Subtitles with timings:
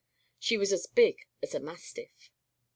[0.39, 2.31] She was as big as a mastiff.